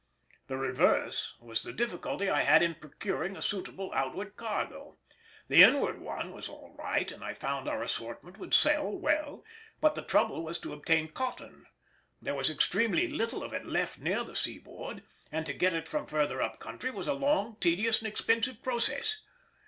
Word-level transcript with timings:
The 0.47 0.57
reverse 0.57 1.35
was 1.39 1.61
the 1.61 1.71
difficulty 1.71 2.27
I 2.27 2.41
had 2.41 2.63
in 2.63 2.73
procuring 2.73 3.37
a 3.37 3.41
suitable 3.43 3.91
outward 3.93 4.35
cargo; 4.35 4.97
the 5.47 5.61
inward 5.61 6.01
one 6.01 6.31
was 6.31 6.49
all 6.49 6.73
right, 6.75 7.11
and 7.11 7.23
I 7.23 7.35
found 7.35 7.69
our 7.69 7.83
assortment 7.83 8.39
would 8.39 8.51
sell 8.55 8.91
well, 8.91 9.45
but 9.79 9.93
the 9.93 10.01
trouble 10.01 10.41
was 10.43 10.57
to 10.61 10.73
obtain 10.73 11.09
cotton: 11.11 11.67
there 12.19 12.33
was 12.33 12.49
extremely 12.49 13.07
little 13.09 13.43
of 13.43 13.53
it 13.53 13.67
left 13.67 13.99
near 13.99 14.23
the 14.23 14.35
seaboard, 14.35 15.03
and 15.31 15.45
to 15.45 15.53
get 15.53 15.75
it 15.75 15.87
from 15.87 16.07
further 16.07 16.41
up 16.41 16.57
country 16.57 16.89
was 16.89 17.07
a 17.07 17.13
long, 17.13 17.57
tedious, 17.59 17.99
and 17.99 18.07
expensive 18.07 18.63
process. 18.63 19.19